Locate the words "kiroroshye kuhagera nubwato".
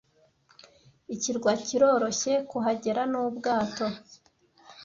1.65-3.85